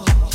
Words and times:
Oh. 0.00 0.27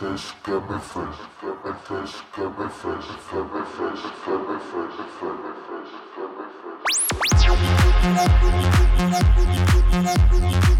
fresh, 0.00 0.32
got 0.42 0.70
me 0.70 0.78
fresh, 0.80 1.18
got 1.42 1.62
me 1.62 1.72
fresh, 1.84 2.14
got 2.34 2.58
me 2.58 2.66
fresh, 2.70 3.04
got 3.30 3.52
me 3.52 3.64
fresh, 3.66 4.02
got 4.24 4.40
me 4.48 4.56
fresh, 4.70 4.96
got 5.20 5.36
me 5.36 5.52
fresh, 5.66 5.92
got 6.16 6.30
me 6.38 6.44
fresh. 10.64 10.79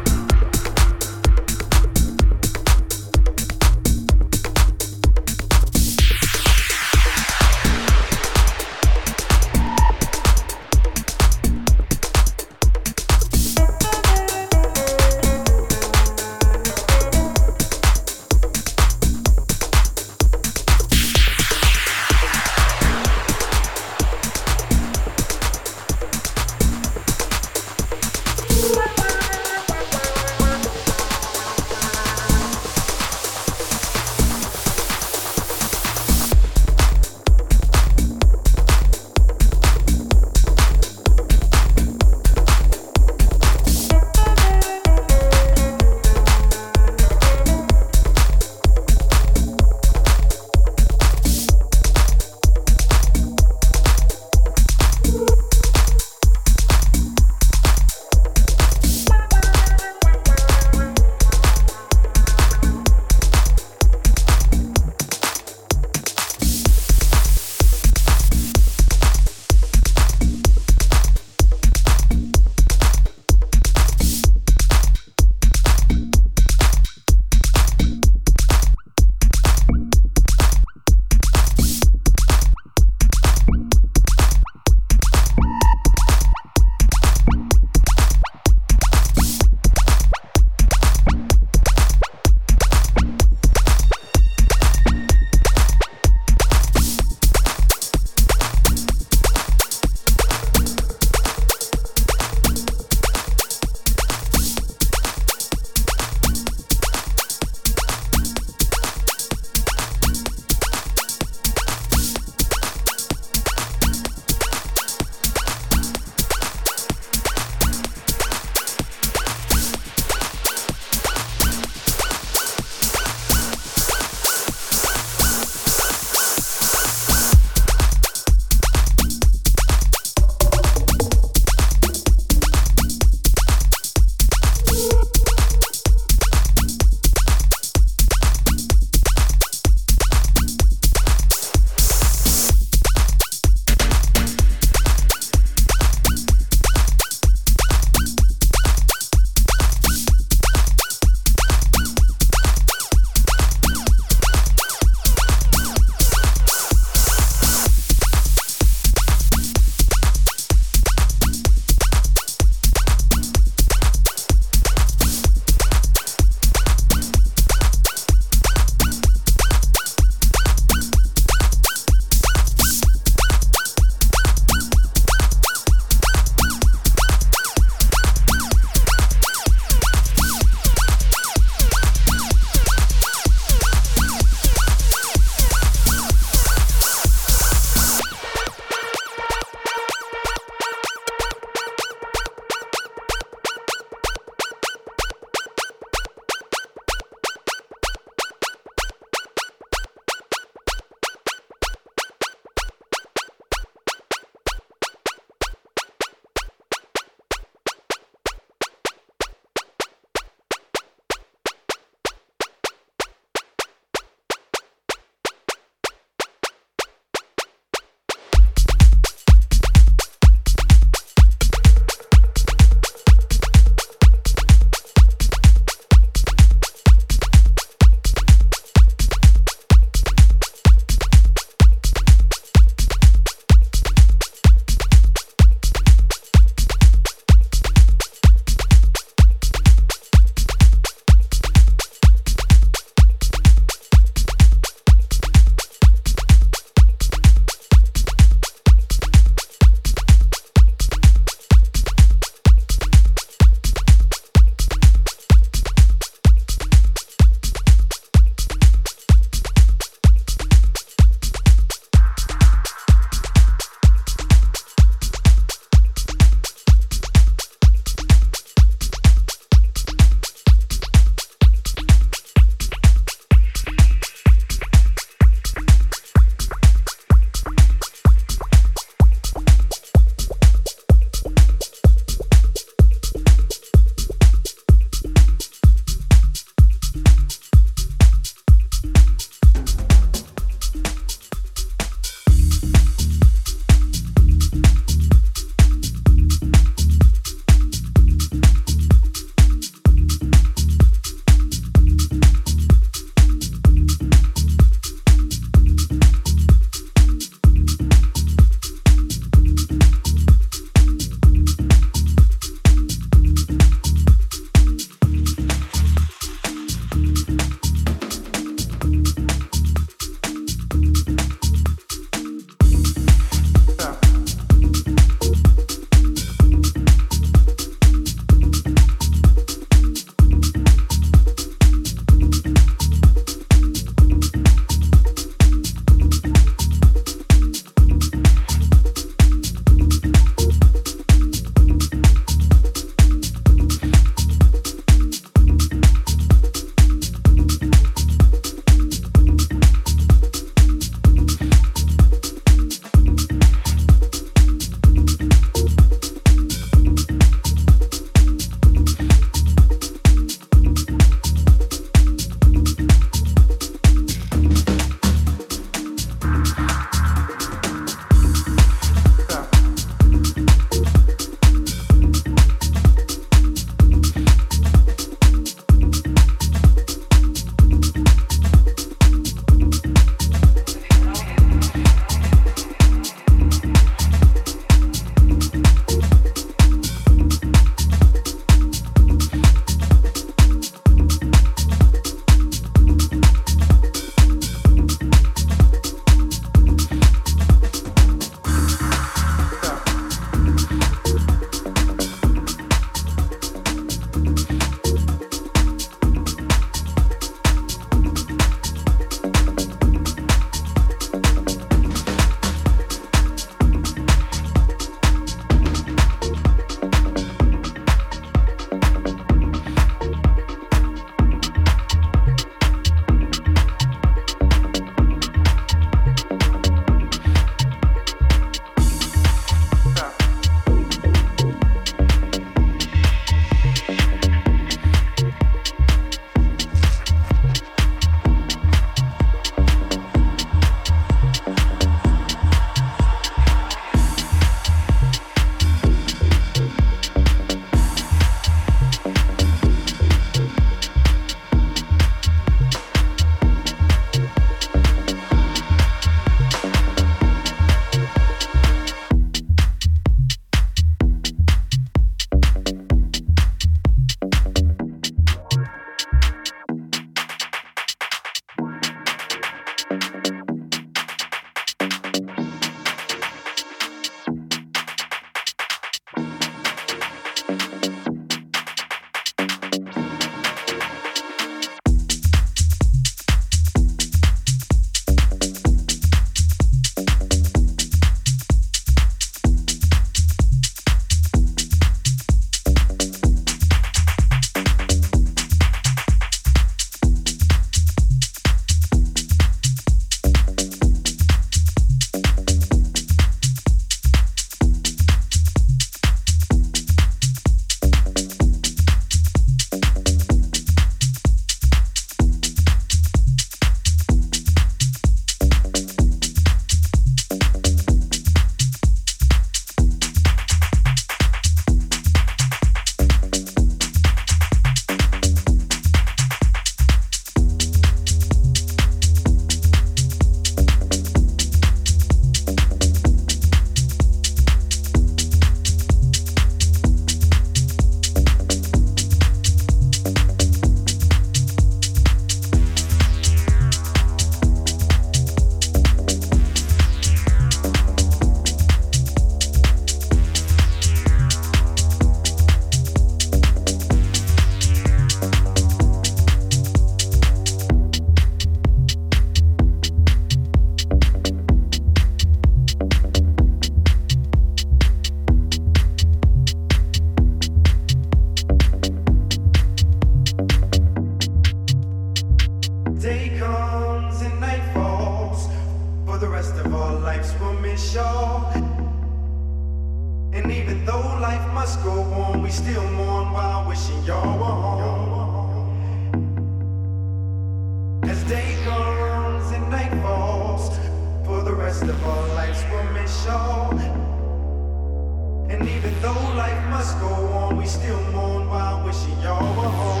And 595.51 595.69
even 595.69 596.01
though 596.01 596.13
life 596.35 596.69
must 596.71 596.99
go 596.99 597.05
on, 597.05 597.57
we 597.57 597.67
still 597.67 598.01
mourn 598.11 598.49
while 598.49 598.83
wishing 598.83 599.19
y'all 599.21 599.39
were 599.55 599.69
home. 599.69 600.00